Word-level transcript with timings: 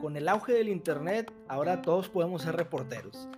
Con 0.00 0.16
el 0.16 0.28
auge 0.28 0.54
del 0.54 0.68
Internet, 0.68 1.32
ahora 1.46 1.82
todos 1.82 2.08
podemos 2.08 2.42
ser 2.42 2.56
reporteros. 2.56 3.28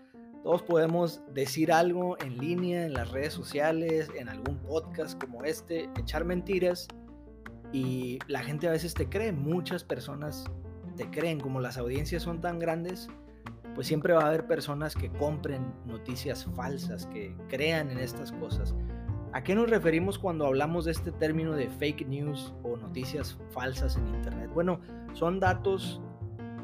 Todos 0.42 0.62
podemos 0.62 1.20
decir 1.34 1.70
algo 1.70 2.18
en 2.20 2.38
línea, 2.38 2.86
en 2.86 2.94
las 2.94 3.10
redes 3.10 3.34
sociales, 3.34 4.10
en 4.18 4.30
algún 4.30 4.56
podcast 4.60 5.22
como 5.22 5.44
este, 5.44 5.90
echar 5.98 6.24
mentiras 6.24 6.88
y 7.72 8.18
la 8.26 8.42
gente 8.42 8.66
a 8.68 8.70
veces 8.70 8.94
te 8.94 9.10
cree, 9.10 9.32
muchas 9.32 9.84
personas 9.84 10.46
te 10.96 11.10
creen, 11.10 11.40
como 11.40 11.60
las 11.60 11.76
audiencias 11.76 12.22
son 12.22 12.40
tan 12.40 12.58
grandes, 12.58 13.08
pues 13.74 13.86
siempre 13.86 14.14
va 14.14 14.22
a 14.24 14.28
haber 14.28 14.46
personas 14.46 14.94
que 14.94 15.10
compren 15.10 15.74
noticias 15.84 16.46
falsas, 16.56 17.06
que 17.06 17.36
crean 17.48 17.90
en 17.90 17.98
estas 17.98 18.32
cosas. 18.32 18.74
¿A 19.34 19.42
qué 19.42 19.54
nos 19.54 19.70
referimos 19.70 20.18
cuando 20.18 20.46
hablamos 20.46 20.84
de 20.84 20.92
este 20.92 21.10
término 21.10 21.52
de 21.52 21.70
fake 21.70 22.06
news 22.06 22.52
o 22.62 22.76
noticias 22.76 23.38
falsas 23.50 23.96
en 23.96 24.06
Internet? 24.08 24.50
Bueno, 24.52 24.80
son 25.14 25.40
datos 25.40 26.02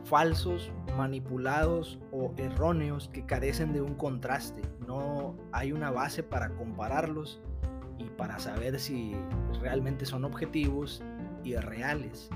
falsos, 0.04 0.70
manipulados 0.95 1.98
o 2.12 2.34
erróneos 2.36 3.09
que 3.09 3.24
carecen 3.24 3.73
de 3.73 3.80
un 3.80 3.95
contraste. 3.95 4.60
No 4.86 5.34
hay 5.50 5.73
una 5.73 5.90
base 5.90 6.23
para 6.23 6.50
compararlos 6.50 7.40
y 7.98 8.04
para 8.04 8.38
saber 8.38 8.78
si 8.78 9.16
realmente 9.62 10.04
son 10.04 10.26
objetivos 10.26 11.02
y 11.45 11.56
reales. 11.56 12.28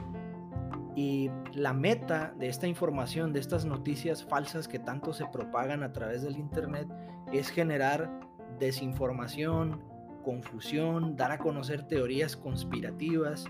Y 0.96 1.30
la 1.52 1.74
meta 1.74 2.34
de 2.38 2.48
esta 2.48 2.66
información, 2.66 3.34
de 3.34 3.40
estas 3.40 3.66
noticias 3.66 4.24
falsas 4.24 4.66
que 4.66 4.78
tanto 4.78 5.12
se 5.12 5.26
propagan 5.26 5.82
a 5.82 5.92
través 5.92 6.22
del 6.22 6.38
Internet, 6.38 6.88
es 7.32 7.50
generar 7.50 8.10
desinformación, 8.58 9.91
confusión, 10.22 11.16
dar 11.16 11.32
a 11.32 11.38
conocer 11.38 11.86
teorías 11.86 12.36
conspirativas, 12.36 13.44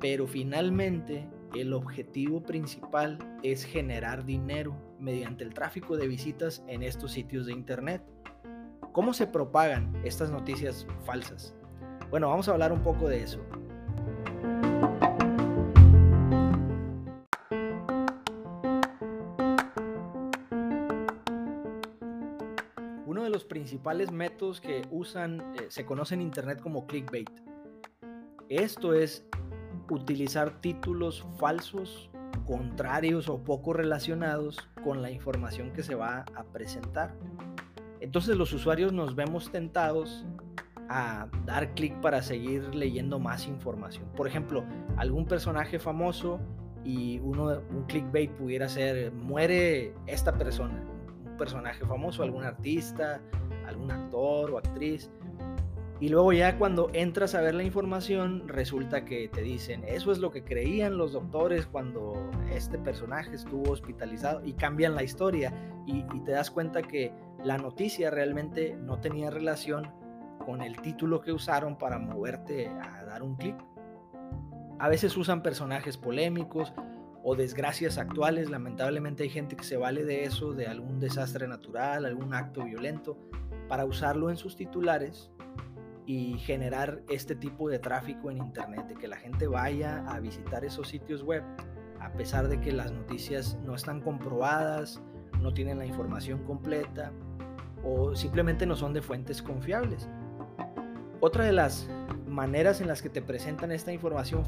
pero 0.00 0.26
finalmente 0.26 1.28
el 1.54 1.72
objetivo 1.72 2.42
principal 2.42 3.18
es 3.42 3.64
generar 3.64 4.24
dinero 4.24 4.74
mediante 4.98 5.44
el 5.44 5.54
tráfico 5.54 5.96
de 5.96 6.08
visitas 6.08 6.64
en 6.66 6.82
estos 6.82 7.12
sitios 7.12 7.46
de 7.46 7.52
Internet. 7.52 8.02
¿Cómo 8.92 9.14
se 9.14 9.26
propagan 9.26 9.94
estas 10.04 10.30
noticias 10.30 10.86
falsas? 11.04 11.54
Bueno, 12.10 12.28
vamos 12.28 12.48
a 12.48 12.52
hablar 12.52 12.72
un 12.72 12.82
poco 12.82 13.08
de 13.08 13.22
eso. 13.22 13.40
Principales 23.62 24.10
métodos 24.10 24.60
que 24.60 24.82
usan, 24.90 25.40
eh, 25.54 25.66
se 25.68 25.86
conoce 25.86 26.14
en 26.14 26.22
Internet 26.22 26.60
como 26.60 26.84
clickbait. 26.84 27.30
Esto 28.48 28.92
es 28.92 29.24
utilizar 29.88 30.60
títulos 30.60 31.24
falsos, 31.38 32.10
contrarios 32.44 33.28
o 33.28 33.38
poco 33.44 33.72
relacionados 33.72 34.58
con 34.82 35.00
la 35.00 35.12
información 35.12 35.72
que 35.72 35.84
se 35.84 35.94
va 35.94 36.24
a 36.34 36.42
presentar. 36.42 37.14
Entonces 38.00 38.36
los 38.36 38.52
usuarios 38.52 38.92
nos 38.92 39.14
vemos 39.14 39.52
tentados 39.52 40.26
a 40.88 41.28
dar 41.46 41.72
clic 41.74 41.94
para 42.00 42.20
seguir 42.20 42.74
leyendo 42.74 43.20
más 43.20 43.46
información. 43.46 44.06
Por 44.16 44.26
ejemplo, 44.26 44.64
algún 44.96 45.24
personaje 45.24 45.78
famoso 45.78 46.40
y 46.84 47.20
uno, 47.20 47.62
un 47.70 47.84
clickbait 47.84 48.32
pudiera 48.32 48.68
ser 48.68 49.12
muere 49.12 49.94
esta 50.08 50.36
persona, 50.36 50.82
personaje 51.42 51.84
famoso, 51.84 52.22
algún 52.22 52.44
artista, 52.44 53.20
algún 53.66 53.90
actor 53.90 54.52
o 54.52 54.58
actriz. 54.58 55.10
Y 55.98 56.08
luego 56.08 56.32
ya 56.32 56.56
cuando 56.56 56.88
entras 56.92 57.34
a 57.34 57.40
ver 57.40 57.56
la 57.56 57.64
información, 57.64 58.46
resulta 58.46 59.04
que 59.04 59.26
te 59.26 59.42
dicen, 59.42 59.82
eso 59.88 60.12
es 60.12 60.18
lo 60.18 60.30
que 60.30 60.44
creían 60.44 60.96
los 60.96 61.12
doctores 61.12 61.66
cuando 61.66 62.30
este 62.52 62.78
personaje 62.78 63.34
estuvo 63.34 63.72
hospitalizado 63.72 64.44
y 64.44 64.52
cambian 64.52 64.94
la 64.94 65.02
historia 65.02 65.52
y, 65.84 66.04
te 66.20 66.30
das 66.30 66.52
cuenta 66.52 66.80
que 66.80 67.12
la 67.42 67.58
noticia 67.58 68.08
realmente 68.12 68.76
no 68.76 69.00
tenía 69.00 69.28
relación 69.28 69.90
con 70.46 70.62
el 70.62 70.80
título 70.80 71.20
que 71.20 71.32
usaron 71.32 71.76
para 71.76 71.98
moverte 71.98 72.68
a 72.68 73.04
dar 73.04 73.24
un 73.24 73.34
clic. 73.34 73.56
A 74.78 74.88
veces 74.88 75.16
usan 75.16 75.42
personajes 75.42 75.96
polémicos 75.96 76.72
o 77.22 77.36
desgracias 77.36 77.98
actuales. 77.98 78.50
Lamentablemente 78.50 79.22
hay 79.22 79.30
gente 79.30 79.56
que 79.56 79.64
se 79.64 79.76
vale 79.76 80.04
de 80.04 80.24
eso, 80.24 80.52
de 80.52 80.66
algún 80.66 81.00
desastre 81.00 81.46
natural, 81.46 82.04
algún 82.04 82.34
acto 82.34 82.64
violento, 82.64 83.18
para 83.68 83.84
usarlo 83.84 84.30
en 84.30 84.36
sus 84.36 84.56
titulares 84.56 85.30
y 86.04 86.38
generar 86.38 87.02
este 87.08 87.36
tipo 87.36 87.68
de 87.68 87.78
tráfico 87.78 88.30
en 88.30 88.38
Internet, 88.38 88.88
de 88.88 88.94
que 88.94 89.06
la 89.06 89.16
gente 89.16 89.46
vaya 89.46 90.04
a 90.08 90.18
visitar 90.20 90.64
esos 90.64 90.88
sitios 90.88 91.22
web, 91.22 91.42
a 92.00 92.12
pesar 92.12 92.48
de 92.48 92.60
que 92.60 92.72
las 92.72 92.90
noticias 92.90 93.56
no 93.64 93.74
están 93.74 94.00
comprobadas, 94.00 95.00
no 95.40 95.54
tienen 95.54 95.78
la 95.78 95.86
información 95.86 96.42
completa 96.44 97.12
o 97.84 98.14
simplemente 98.14 98.66
no 98.66 98.76
son 98.76 98.92
de 98.92 99.02
fuentes 99.02 99.42
confiables. 99.42 100.08
Otra 101.20 101.44
de 101.44 101.52
las 101.52 101.88
maneras 102.26 102.80
en 102.80 102.88
las 102.88 103.02
que 103.02 103.08
te 103.08 103.22
presentan 103.22 103.70
esta 103.70 103.92
información 103.92 104.44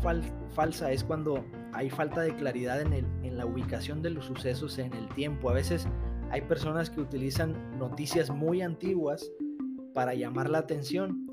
falsa 0.50 0.90
es 0.90 1.04
cuando 1.04 1.44
hay 1.74 1.90
falta 1.90 2.22
de 2.22 2.34
claridad 2.34 2.80
en, 2.80 2.92
en 2.92 3.36
la 3.36 3.46
ubicación 3.46 4.00
de 4.02 4.10
los 4.10 4.26
sucesos 4.26 4.78
en 4.78 4.92
el 4.94 5.08
tiempo. 5.10 5.50
A 5.50 5.54
veces 5.54 5.86
hay 6.30 6.40
personas 6.42 6.90
que 6.90 7.00
utilizan 7.00 7.78
noticias 7.78 8.30
muy 8.30 8.62
antiguas 8.62 9.30
para 9.92 10.14
llamar 10.14 10.50
la 10.50 10.58
atención 10.58 11.26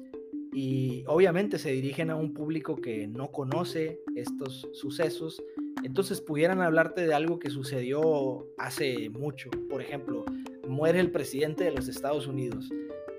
y 0.53 1.03
obviamente 1.07 1.57
se 1.57 1.71
dirigen 1.71 2.09
a 2.09 2.15
un 2.15 2.33
público 2.33 2.75
que 2.75 3.07
no 3.07 3.31
conoce 3.31 4.01
estos 4.15 4.67
sucesos, 4.73 5.41
entonces 5.83 6.19
pudieran 6.19 6.61
hablarte 6.61 7.07
de 7.07 7.13
algo 7.13 7.39
que 7.39 7.49
sucedió 7.49 8.47
hace 8.57 9.09
mucho. 9.09 9.49
Por 9.69 9.81
ejemplo, 9.81 10.25
muere 10.67 10.99
el 10.99 11.11
presidente 11.11 11.63
de 11.63 11.71
los 11.71 11.87
Estados 11.87 12.27
Unidos 12.27 12.69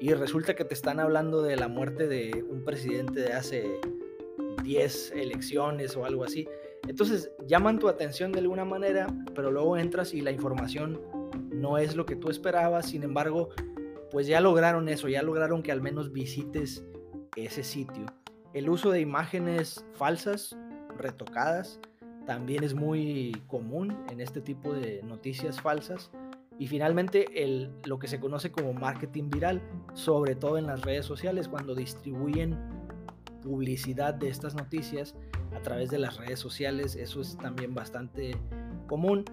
y 0.00 0.12
resulta 0.12 0.54
que 0.54 0.64
te 0.64 0.74
están 0.74 1.00
hablando 1.00 1.42
de 1.42 1.56
la 1.56 1.68
muerte 1.68 2.06
de 2.06 2.44
un 2.48 2.64
presidente 2.64 3.20
de 3.20 3.32
hace 3.32 3.80
10 4.62 5.12
elecciones 5.12 5.96
o 5.96 6.04
algo 6.04 6.24
así. 6.24 6.46
Entonces 6.88 7.30
llaman 7.46 7.78
tu 7.78 7.88
atención 7.88 8.32
de 8.32 8.40
alguna 8.40 8.64
manera, 8.64 9.06
pero 9.34 9.50
luego 9.50 9.76
entras 9.76 10.14
y 10.14 10.20
la 10.20 10.32
información 10.32 11.00
no 11.50 11.78
es 11.78 11.96
lo 11.96 12.06
que 12.06 12.16
tú 12.16 12.28
esperabas. 12.28 12.86
Sin 12.86 13.02
embargo, 13.02 13.50
pues 14.10 14.26
ya 14.26 14.40
lograron 14.40 14.88
eso, 14.88 15.08
ya 15.08 15.22
lograron 15.22 15.62
que 15.62 15.72
al 15.72 15.80
menos 15.80 16.12
visites 16.12 16.84
ese 17.36 17.62
sitio. 17.62 18.06
El 18.52 18.68
uso 18.68 18.90
de 18.90 19.00
imágenes 19.00 19.84
falsas, 19.94 20.56
retocadas, 20.98 21.80
también 22.26 22.64
es 22.64 22.74
muy 22.74 23.40
común 23.46 23.96
en 24.10 24.20
este 24.20 24.40
tipo 24.40 24.72
de 24.72 25.02
noticias 25.02 25.60
falsas. 25.60 26.10
Y 26.58 26.68
finalmente 26.68 27.42
el, 27.42 27.70
lo 27.84 27.98
que 27.98 28.06
se 28.06 28.20
conoce 28.20 28.52
como 28.52 28.72
marketing 28.72 29.30
viral, 29.30 29.62
sobre 29.94 30.34
todo 30.34 30.58
en 30.58 30.66
las 30.66 30.82
redes 30.82 31.06
sociales, 31.06 31.48
cuando 31.48 31.74
distribuyen 31.74 32.58
publicidad 33.42 34.14
de 34.14 34.28
estas 34.28 34.54
noticias 34.54 35.14
a 35.54 35.60
través 35.60 35.90
de 35.90 35.98
las 35.98 36.16
redes 36.16 36.38
sociales, 36.38 36.96
eso 36.96 37.20
es 37.20 37.36
también 37.36 37.74
bastante 37.74 38.36
común. 38.88 39.24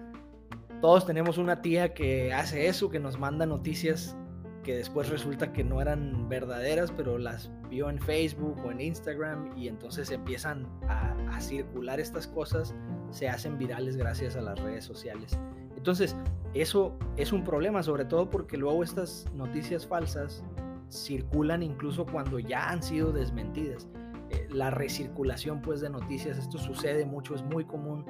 Todos 0.80 1.06
tenemos 1.06 1.38
una 1.38 1.62
tía 1.62 1.94
que 1.94 2.32
hace 2.32 2.66
eso, 2.66 2.90
que 2.90 2.98
nos 2.98 3.18
manda 3.18 3.46
noticias 3.46 4.16
que 4.62 4.76
después 4.76 5.08
resulta 5.08 5.52
que 5.52 5.64
no 5.64 5.80
eran 5.80 6.28
verdaderas, 6.28 6.92
pero 6.92 7.18
las 7.18 7.50
vio 7.68 7.88
en 7.88 7.98
Facebook 7.98 8.58
o 8.64 8.70
en 8.70 8.80
Instagram 8.80 9.56
y 9.56 9.68
entonces 9.68 10.10
empiezan 10.10 10.66
a, 10.88 11.16
circular 11.40 11.98
estas 11.98 12.26
cosas, 12.26 12.74
se 13.10 13.26
hacen 13.26 13.56
virales 13.56 13.96
gracias 13.96 14.36
a 14.36 14.42
las 14.42 14.58
redes 14.60 14.84
sociales. 14.84 15.38
Entonces, 15.74 16.14
eso 16.52 16.98
es 17.16 17.32
un 17.32 17.44
problema, 17.44 17.82
sobre 17.82 18.04
todo 18.04 18.28
porque 18.28 18.58
luego 18.58 18.82
estas 18.82 19.26
noticias 19.34 19.86
falsas 19.86 20.44
circulan 20.90 21.62
incluso 21.62 22.04
cuando 22.04 22.38
ya 22.38 22.68
han 22.68 22.82
sido 22.82 23.12
desmentidas. 23.12 23.88
Eh, 24.30 24.46
la 24.50 24.70
recirculación 24.70 25.62
pues 25.62 25.80
de 25.80 25.90
noticias, 25.90 26.38
esto 26.38 26.58
sucede 26.58 27.04
mucho, 27.04 27.34
es 27.34 27.42
muy 27.42 27.64
común 27.64 28.04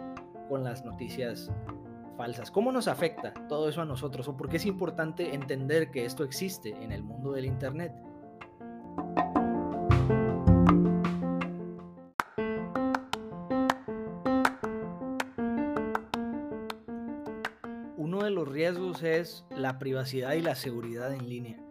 con 0.49 0.65
las 0.65 0.85
noticias 0.85 1.51
falsas. 2.17 2.51
¿Cómo 2.51 2.73
nos 2.73 2.89
afecta 2.89 3.33
todo 3.49 3.69
eso 3.69 3.81
a 3.81 3.85
nosotros? 3.85 4.29
¿O 4.29 4.37
por 4.37 4.49
qué 4.49 4.57
es 4.57 4.67
importante 4.67 5.35
entender 5.35 5.91
que 5.91 6.05
esto 6.05 6.25
existe 6.25 6.71
en 6.83 6.93
el 6.93 7.03
mundo 7.03 7.33
del 7.33 7.47
Internet? 7.47 7.93
Uno 17.97 18.25
de 18.25 18.31
los 18.31 18.49
riesgos 18.49 19.03
es 19.03 19.47
la 19.57 19.79
privacidad 19.79 20.33
y 20.33 20.43
la 20.43 20.55
seguridad 20.55 21.15
en 21.15 21.29
línea. 21.29 21.70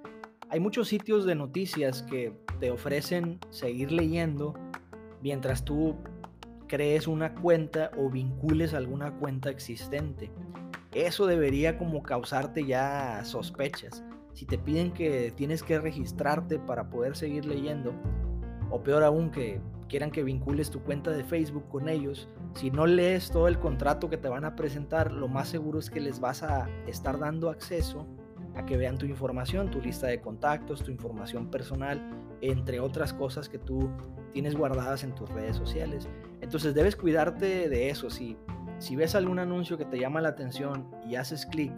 Hay 0.52 0.60
muchos 0.60 0.88
sitios 0.88 1.26
de 1.26 1.36
noticias 1.36 2.02
que 2.02 2.34
te 2.60 2.72
ofrecen 2.72 3.40
seguir 3.52 3.92
leyendo 3.92 4.56
mientras 5.22 5.64
tú 5.64 5.96
crees 6.68 7.08
una 7.08 7.36
cuenta 7.36 7.92
o 7.96 8.10
vincules 8.10 8.74
alguna 8.74 9.16
cuenta 9.20 9.52
existente. 9.52 10.32
Eso 10.92 11.28
debería 11.28 11.78
como 11.78 12.02
causarte 12.02 12.66
ya 12.66 13.24
sospechas. 13.26 14.04
Si 14.34 14.48
te 14.48 14.58
piden 14.58 14.92
que 14.92 15.32
tienes 15.36 15.62
que 15.62 15.78
registrarte 15.78 16.58
para 16.58 16.90
poder 16.90 17.16
seguir 17.16 17.46
leyendo, 17.46 17.94
o 18.72 18.82
peor 18.82 19.04
aún 19.04 19.30
que 19.30 19.62
quieran 19.88 20.10
que 20.10 20.24
vincules 20.24 20.72
tu 20.72 20.82
cuenta 20.82 21.12
de 21.12 21.24
Facebook 21.24 21.70
con 21.70 21.90
ellos, 21.90 22.28
si 22.56 22.72
no 22.72 22.88
lees 22.88 23.30
todo 23.30 23.48
el 23.48 23.60
contrato 23.60 24.10
que 24.10 24.18
te 24.18 24.30
van 24.30 24.46
a 24.46 24.56
presentar, 24.56 25.12
lo 25.12 25.28
más 25.28 25.48
seguro 25.48 25.78
es 25.78 25.92
que 25.92 26.00
les 26.00 26.20
vas 26.20 26.42
a 26.42 26.68
estar 26.88 27.20
dando 27.20 27.52
acceso 27.52 28.08
a 28.56 28.66
que 28.66 28.78
vean 28.78 28.98
tu 28.98 29.06
información, 29.06 29.72
tu 29.72 29.82
lista 29.82 30.08
de 30.08 30.22
contactos, 30.22 30.84
tu 30.84 30.92
información 30.92 31.50
personal, 31.50 32.02
entre 32.42 32.80
otras 32.80 33.14
cosas 33.14 33.50
que 33.50 33.58
tú 33.58 33.90
tienes 34.34 34.56
guardadas 34.56 35.04
en 35.04 35.14
tus 35.16 35.30
redes 35.30 35.56
sociales. 35.56 36.08
Entonces 36.42 36.74
debes 36.74 36.96
cuidarte 36.96 37.70
de 37.70 37.90
eso. 37.90 38.10
Si, 38.10 38.38
si 38.80 38.96
ves 38.96 39.16
algún 39.16 39.40
anuncio 39.40 39.78
que 39.78 39.86
te 39.86 40.00
llama 40.00 40.22
la 40.22 40.30
atención 40.30 40.90
y 41.08 41.16
haces 41.16 41.46
clic 41.46 41.74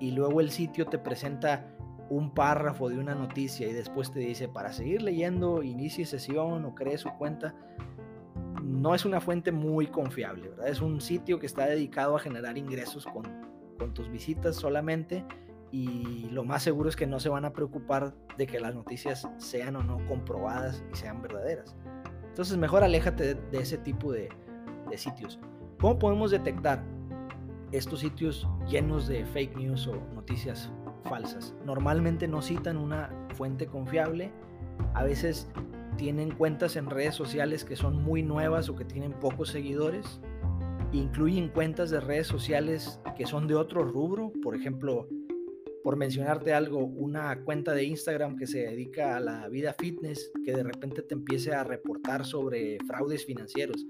y 0.00 0.12
luego 0.12 0.40
el 0.40 0.50
sitio 0.50 0.86
te 0.86 0.98
presenta 0.98 1.76
un 2.08 2.34
párrafo 2.34 2.88
de 2.88 2.98
una 2.98 3.14
noticia 3.14 3.68
y 3.68 3.72
después 3.72 4.10
te 4.10 4.18
dice 4.18 4.48
para 4.48 4.72
seguir 4.72 5.02
leyendo, 5.02 5.62
inicie 5.62 6.04
sesión 6.04 6.64
o 6.64 6.74
cree 6.74 6.98
su 6.98 7.08
cuenta, 7.10 7.54
no 8.64 8.94
es 8.94 9.04
una 9.04 9.20
fuente 9.20 9.52
muy 9.52 9.86
confiable, 9.86 10.48
¿verdad? 10.48 10.68
Es 10.68 10.80
un 10.80 11.00
sitio 11.00 11.38
que 11.38 11.46
está 11.46 11.66
dedicado 11.66 12.16
a 12.16 12.18
generar 12.18 12.58
ingresos 12.58 13.06
con, 13.06 13.24
con 13.78 13.94
tus 13.94 14.10
visitas 14.10 14.56
solamente 14.56 15.24
y 15.72 16.28
lo 16.30 16.44
más 16.44 16.62
seguro 16.62 16.88
es 16.88 16.96
que 16.96 17.06
no 17.06 17.20
se 17.20 17.28
van 17.28 17.44
a 17.44 17.52
preocupar 17.52 18.14
de 18.36 18.46
que 18.46 18.60
las 18.60 18.74
noticias 18.74 19.28
sean 19.38 19.76
o 19.76 19.82
no 19.82 20.04
comprobadas 20.06 20.82
y 20.92 20.96
sean 20.96 21.22
verdaderas. 21.22 21.76
Entonces 22.28 22.56
mejor 22.56 22.82
aléjate 22.82 23.34
de, 23.34 23.58
ese 23.58 23.78
tipo 23.78 24.12
de, 24.12 24.28
de 24.88 24.98
sitios. 24.98 25.38
¿Cómo 25.78 25.98
podemos 25.98 26.30
detectar 26.30 26.82
estos 27.72 28.00
sitios 28.00 28.48
llenos 28.68 29.06
de 29.06 29.24
fake 29.24 29.56
news 29.56 29.86
o 29.86 29.94
noticias 30.14 30.70
falsas. 31.04 31.54
Normalmente 31.64 32.26
no 32.28 32.42
citan 32.42 32.76
una 32.76 33.10
fuente 33.34 33.66
confiable, 33.66 34.32
a 34.94 35.04
veces 35.04 35.48
tienen 35.96 36.30
cuentas 36.32 36.76
en 36.76 36.88
redes 36.88 37.14
sociales 37.14 37.64
que 37.64 37.76
son 37.76 38.02
muy 38.02 38.22
nuevas 38.22 38.68
o 38.68 38.76
que 38.76 38.84
tienen 38.84 39.12
pocos 39.12 39.50
seguidores, 39.50 40.20
incluyen 40.92 41.48
cuentas 41.48 41.90
de 41.90 42.00
redes 42.00 42.26
sociales 42.26 43.00
que 43.16 43.26
son 43.26 43.46
de 43.46 43.54
otro 43.54 43.84
rubro, 43.84 44.32
por 44.42 44.56
ejemplo, 44.56 45.06
por 45.82 45.96
mencionarte 45.96 46.52
algo, 46.52 46.78
una 46.84 47.42
cuenta 47.44 47.74
de 47.74 47.84
Instagram 47.84 48.36
que 48.36 48.46
se 48.46 48.60
dedica 48.60 49.16
a 49.16 49.20
la 49.20 49.48
vida 49.48 49.74
fitness, 49.78 50.30
que 50.44 50.52
de 50.52 50.62
repente 50.62 51.02
te 51.02 51.14
empiece 51.14 51.52
a 51.52 51.64
reportar 51.64 52.24
sobre 52.24 52.78
fraudes 52.86 53.24
financieros. 53.24 53.86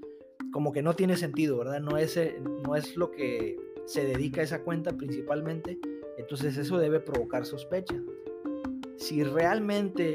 Como 0.53 0.73
que 0.73 0.83
no 0.83 0.95
tiene 0.95 1.17
sentido, 1.17 1.59
¿verdad? 1.59 1.81
No 1.81 1.97
es, 1.97 2.17
eh, 2.17 2.41
no 2.65 2.77
es 2.77 2.97
lo 2.97 3.11
que 3.11 3.57
se 3.87 4.05
dedica 4.05 4.41
a 4.41 4.45
esa 4.45 4.63
cuenta 4.63 4.97
principalmente 4.97 5.79
entonces 6.21 6.59
eso 6.59 6.79
debe 6.79 7.01
provocar 7.01 7.47
sospecha. 7.47 7.97
Si 8.97 9.25
realmente 9.25 10.13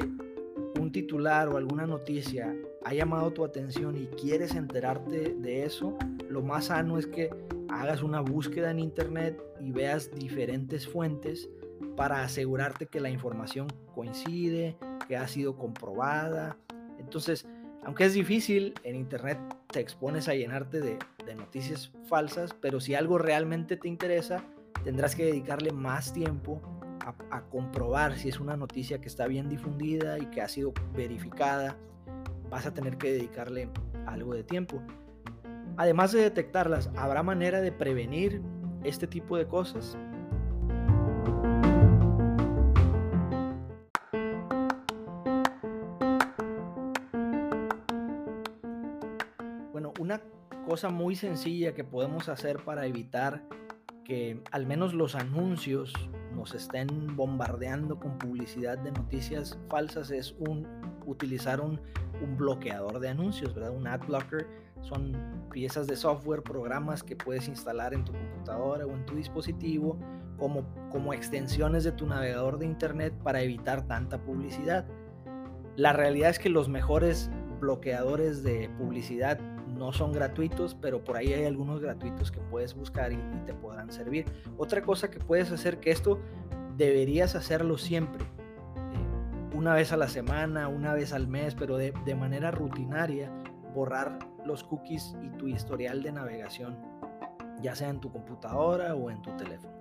un 0.78 0.92
titular 0.92 1.48
o 1.48 1.56
alguna 1.56 1.84
noticia 1.86 2.56
ha 2.84 2.94
llamado 2.94 3.32
tu 3.32 3.44
atención 3.44 3.96
y 3.96 4.06
quieres 4.06 4.54
enterarte 4.54 5.34
de 5.34 5.64
eso, 5.64 5.96
lo 6.28 6.42
más 6.42 6.66
sano 6.66 6.96
es 6.98 7.08
que 7.08 7.30
hagas 7.68 8.02
una 8.02 8.20
búsqueda 8.20 8.70
en 8.70 8.78
internet 8.78 9.42
y 9.60 9.72
veas 9.72 10.12
diferentes 10.14 10.86
fuentes 10.86 11.50
para 11.96 12.22
asegurarte 12.22 12.86
que 12.86 13.00
la 13.00 13.10
información 13.10 13.68
coincide, 13.94 14.76
que 15.08 15.16
ha 15.16 15.26
sido 15.26 15.56
comprobada. 15.56 16.56
Entonces, 16.98 17.46
aunque 17.84 18.04
es 18.04 18.14
difícil, 18.14 18.74
en 18.84 18.96
internet 18.96 19.38
te 19.72 19.80
expones 19.80 20.28
a 20.28 20.34
llenarte 20.34 20.80
de, 20.80 20.98
noticias 21.36 21.92
falsas, 22.08 22.54
pero 22.60 22.80
si 22.80 22.94
algo 22.94 23.18
realmente 23.18 23.76
te 23.76 23.88
interesa, 23.88 24.44
tendrás 24.84 25.16
que 25.16 25.24
dedicarle 25.24 25.72
más 25.72 26.12
tiempo 26.12 26.60
a, 27.30 27.42
comprobar 27.42 28.16
si 28.16 28.28
es 28.28 28.40
una 28.40 28.56
noticia 28.56 29.00
que 29.00 29.08
está 29.08 29.26
bien 29.26 29.48
difundida 29.48 30.18
y 30.18 30.26
que 30.26 30.40
ha 30.40 30.48
sido 30.48 30.72
verificada. 30.94 31.76
Vas 32.50 32.66
a 32.66 32.74
tener 32.74 32.96
que 32.96 33.12
dedicarle 33.12 33.70
algo 34.06 34.34
de 34.34 34.44
tiempo. 34.44 34.82
Además 35.76 36.12
de 36.12 36.22
detectarlas, 36.22 36.90
¿habrá 36.96 37.22
manera 37.22 37.60
de 37.60 37.70
prevenir 37.70 38.40
este 38.82 39.06
tipo 39.06 39.36
de 39.36 39.46
cosas? 39.46 39.96
Cosa 50.76 50.90
muy 50.90 51.16
sencilla 51.16 51.72
que 51.72 51.84
podemos 51.84 52.28
hacer 52.28 52.62
para 52.62 52.84
evitar 52.84 53.42
que 54.04 54.42
al 54.52 54.66
menos 54.66 54.92
los 54.92 55.14
anuncios 55.14 55.94
nos 56.34 56.54
estén 56.54 57.16
bombardeando 57.16 57.98
con 57.98 58.18
publicidad 58.18 58.76
de 58.76 58.92
noticias 58.92 59.58
falsas 59.70 60.10
es 60.10 60.34
un, 60.38 60.68
utilizar 61.06 61.62
un, 61.62 61.80
bloqueador 62.36 63.00
de 63.00 63.08
anuncios, 63.08 63.54
¿verdad? 63.54 63.70
Un 63.70 63.86
ad 63.86 64.00
blocker 64.06 64.46
son 64.82 65.16
piezas 65.50 65.86
de 65.86 65.96
software, 65.96 66.42
programas 66.42 67.02
que 67.02 67.16
puedes 67.16 67.48
instalar 67.48 67.94
en 67.94 68.04
tu 68.04 68.12
computadora 68.12 68.84
o 68.84 68.90
en 68.90 69.06
tu 69.06 69.14
dispositivo 69.14 69.98
como, 70.36 70.66
como 70.90 71.14
extensiones 71.14 71.84
de 71.84 71.92
tu 71.92 72.06
navegador 72.06 72.58
de 72.58 72.66
internet 72.66 73.14
para 73.24 73.40
evitar 73.40 73.86
tanta 73.86 74.20
publicidad. 74.20 74.86
La 75.74 75.94
realidad 75.94 76.28
es 76.28 76.38
que 76.38 76.50
los 76.50 76.68
mejores 76.68 77.30
bloqueadores 77.60 78.42
de 78.42 78.68
publicidad 78.76 79.40
no 79.76 79.92
son 79.92 80.12
gratuitos, 80.12 80.74
pero 80.74 81.04
por 81.04 81.16
ahí 81.16 81.32
hay 81.32 81.44
algunos 81.44 81.80
gratuitos 81.80 82.30
que 82.30 82.40
puedes 82.40 82.74
buscar 82.74 83.12
y, 83.12 83.18
te 83.46 83.54
podrán 83.54 83.92
servir. 83.92 84.26
Otra 84.56 84.82
cosa 84.82 85.10
que 85.10 85.18
puedes 85.20 85.52
hacer, 85.52 85.78
que 85.78 85.90
esto 85.90 86.18
deberías 86.76 87.34
hacerlo 87.34 87.78
siempre, 87.78 88.24
eh, 88.24 89.54
una 89.54 89.74
vez 89.74 89.92
a 89.92 89.96
la 89.96 90.08
semana, 90.08 90.68
una 90.68 90.94
vez 90.94 91.12
al 91.12 91.28
mes, 91.28 91.54
pero 91.54 91.76
de, 91.76 91.92
de 92.04 92.14
manera 92.14 92.50
rutinaria, 92.50 93.30
borrar 93.74 94.18
los 94.44 94.64
cookies 94.64 95.14
y 95.22 95.28
tu 95.30 95.48
historial 95.48 96.02
de 96.02 96.12
navegación, 96.12 96.76
ya 97.60 97.74
sea 97.74 97.88
en 97.88 98.00
tu 98.00 98.10
computadora 98.10 98.94
o 98.94 99.10
en 99.10 99.22
tu 99.22 99.30
teléfono. 99.36 99.74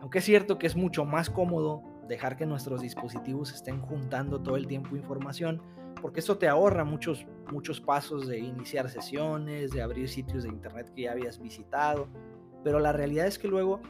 Aunque 0.00 0.18
es 0.18 0.24
cierto 0.24 0.58
que 0.58 0.66
es 0.66 0.74
mucho 0.74 1.04
más 1.04 1.30
cómodo 1.30 1.82
dejar 2.08 2.36
que 2.36 2.46
nuestros 2.46 2.80
dispositivos 2.80 3.52
estén 3.52 3.80
juntando 3.80 4.40
todo 4.40 4.56
el 4.56 4.66
tiempo 4.66 4.96
información, 4.96 5.62
porque 6.00 6.20
eso 6.20 6.38
te 6.38 6.48
ahorra 6.48 6.84
muchos, 6.84 7.26
muchos 7.52 7.80
pasos 7.80 8.26
de 8.26 8.38
iniciar 8.38 8.88
sesiones, 8.88 9.70
de 9.70 9.82
abrir 9.82 10.08
sitios 10.08 10.44
de 10.44 10.48
internet 10.48 10.90
que 10.94 11.02
ya 11.02 11.12
habías 11.12 11.38
visitado, 11.38 12.08
pero 12.64 12.80
la 12.80 12.92
realidad 12.92 13.26
es 13.26 13.38
que 13.38 13.48
luego 13.48 13.80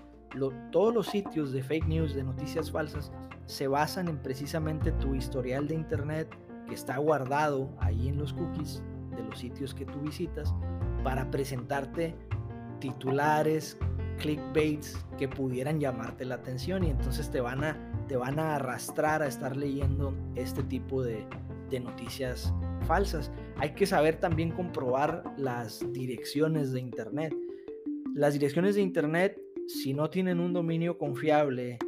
todos 0.70 0.94
los 0.94 1.06
sitios 1.06 1.52
de 1.52 1.62
fake 1.62 1.86
news, 1.86 2.14
de 2.14 2.24
noticias 2.24 2.70
falsas, 2.70 3.12
se 3.46 3.68
basan 3.68 4.08
en 4.08 4.18
precisamente 4.18 4.92
tu 4.92 5.14
historial 5.14 5.68
de 5.68 5.74
internet 5.74 6.28
que 6.66 6.74
está 6.74 6.96
guardado 6.96 7.70
ahí 7.78 8.08
en 8.08 8.18
los 8.18 8.32
cookies 8.32 8.82
de 9.16 9.22
los 9.22 9.38
sitios 9.38 9.74
que 9.74 9.84
tú 9.84 10.00
visitas 10.00 10.54
para 11.04 11.30
presentarte 11.30 12.14
titulares, 12.80 13.76
clickbaits 14.18 14.98
que 15.18 15.28
pudieran 15.28 15.80
llamarte 15.80 16.24
la 16.24 16.36
atención 16.36 16.84
y 16.84 16.90
entonces 16.90 17.30
te 17.30 17.40
van 17.40 17.64
a, 17.64 17.76
te 18.08 18.16
van 18.16 18.38
a 18.38 18.56
arrastrar 18.56 19.22
a 19.22 19.26
estar 19.26 19.56
leyendo 19.56 20.14
este 20.34 20.62
tipo 20.62 21.02
de, 21.02 21.26
de 21.70 21.80
noticias 21.80 22.52
falsas. 22.82 23.30
Hay 23.56 23.74
que 23.74 23.86
saber 23.86 24.16
también 24.20 24.50
comprobar 24.50 25.24
las 25.36 25.84
direcciones 25.92 26.72
de 26.72 26.80
Internet. 26.80 27.34
Las 28.14 28.34
direcciones 28.34 28.74
de 28.74 28.82
Internet, 28.82 29.40
si 29.68 29.94
no 29.94 30.10
tienen 30.10 30.40
un 30.40 30.52
dominio 30.52 30.98
confiable, 30.98 31.78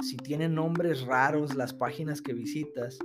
si 0.00 0.16
tienen 0.16 0.54
nombres 0.54 1.02
raros 1.06 1.54
las 1.54 1.72
páginas 1.72 2.20
que 2.20 2.34
visitas, 2.34 2.98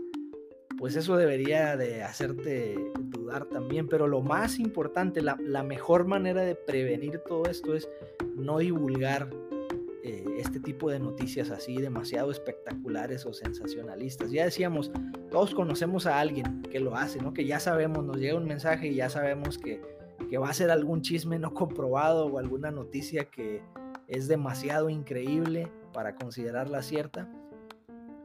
pues 0.78 0.96
eso 0.96 1.16
debería 1.16 1.78
de 1.78 2.04
hacerte 2.04 2.75
dudar 3.00 3.46
también. 3.46 3.88
Pero 3.88 4.08
lo 4.08 4.22
más 4.22 4.60
importante, 4.60 5.22
la, 5.22 5.38
la 5.40 5.63
mejor 5.63 6.06
manera 6.06 6.42
de 6.42 6.56
prevenir 6.56 7.20
todo 7.28 7.46
esto 7.46 7.75
es 7.75 7.88
no 8.36 8.58
divulgar 8.58 9.30
eh, 10.03 10.25
este 10.39 10.60
tipo 10.60 10.89
de 10.89 11.00
noticias 11.00 11.51
así 11.51 11.77
demasiado 11.77 12.31
espectaculares 12.31 13.24
o 13.27 13.34
sensacionalistas. 13.34 14.31
Ya 14.31 14.46
decíamos, 14.46 14.91
todos 15.29 15.53
conocemos 15.53 16.08
a 16.08 16.20
alguien 16.20 16.63
que 16.63 16.79
lo 16.79 16.96
hace, 16.96 17.22
¿no? 17.22 17.34
Que 17.34 17.46
ya 17.46 17.60
sabemos, 17.60 18.03
nos 18.03 18.17
llega 18.17 18.36
un 18.36 18.48
mensaje 18.48 18.88
y 18.88 18.96
ya 18.96 19.10
sabemos 19.10 19.60
que, 19.60 19.79
que 20.27 20.39
va 20.39 20.50
a 20.50 20.53
ser 20.53 20.72
algún 20.72 21.03
chisme 21.03 21.38
no 21.38 21.53
comprobado 21.53 22.25
o 22.25 22.39
alguna 22.39 22.72
noticia 22.72 23.25
que 23.25 23.62
es 24.08 24.27
demasiado 24.27 24.89
increíble 24.89 25.72
para 25.93 26.15
considerarla 26.15 26.81
cierta. 26.81 27.29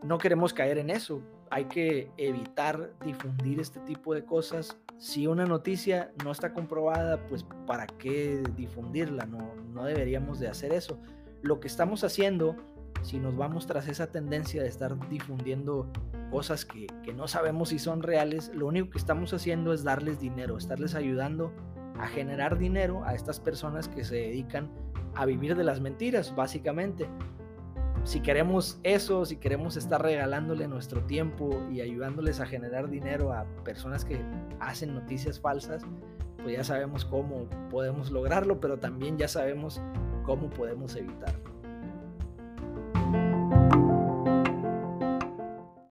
No 0.02 0.16
queremos 0.16 0.54
caer 0.54 0.78
en 0.78 0.88
eso. 0.88 1.21
Hay 1.50 1.66
que 1.66 2.11
evitar 2.16 2.95
difundir 3.04 3.61
este 3.61 3.80
tipo 3.80 4.14
de 4.14 4.25
cosas. 4.25 4.78
Si 4.97 5.26
una 5.26 5.45
noticia 5.45 6.11
no 6.25 6.33
está 6.33 6.54
comprobada, 6.54 7.21
pues 7.28 7.45
¿para 7.66 7.87
qué 7.87 8.42
difundirla? 8.56 9.26
No, 9.26 9.54
no 9.75 9.85
deberíamos 9.85 10.40
de 10.40 10.49
hacer 10.49 10.73
eso 10.73 10.99
lo 11.43 11.61
que 11.61 11.69
estamos 11.69 12.05
haciendo, 12.05 12.57
si 13.02 13.19
nos 13.19 13.37
vamos 13.37 13.66
tras 13.66 13.88
esa 13.88 14.09
tendencia 14.09 14.62
de 14.62 14.69
estar 14.69 15.09
difundiendo 15.09 15.90
cosas 16.31 16.64
que, 16.64 16.87
no 17.14 17.28
sabemos 17.28 17.71
si 17.71 17.78
son 17.78 18.02
reales, 18.02 18.50
lo 18.55 18.66
único 18.66 18.90
que 18.90 18.99
estamos 18.99 19.33
haciendo 19.33 19.73
es 19.73 19.85
darles 19.85 20.21
dinero, 20.21 20.59
estarles 20.59 20.95
ayudando 20.95 21.52
a 21.99 22.09
generar 22.09 22.59
dinero 22.59 23.05
a 23.05 23.14
estas 23.14 23.40
personas 23.40 23.88
que 23.88 24.05
se 24.05 24.16
dedican 24.16 24.71
a 25.14 25.25
vivir 25.25 25.57
de 25.57 25.64
las 25.64 25.81
mentiras, 25.81 26.35
básicamente. 26.35 27.09
si 28.05 28.21
queremos 28.21 28.78
eso, 28.83 29.25
si 29.25 29.37
queremos 29.37 29.76
estar 29.76 30.00
regalándole 30.02 30.69
nuestro 30.69 31.02
tiempo 31.07 31.66
y 31.73 31.81
ayudándoles 31.81 32.40
a 32.40 32.47
generar 32.47 32.88
dinero 32.88 33.33
a 33.33 33.47
personas 33.64 34.05
que 34.05 34.21
hacen 34.61 34.95
noticias 34.95 35.40
falsas, 35.40 35.85
pues 36.43 36.57
ya 36.57 36.62
sabemos 36.62 37.05
cómo 37.05 37.49
podemos 37.71 38.12
lograrlo, 38.12 38.61
pero 38.61 38.78
también 38.78 39.19
ya 39.19 39.26
sabemos 39.26 39.81
cómo 40.26 40.50
podemos 40.50 40.95
evitarlo. 40.97 41.46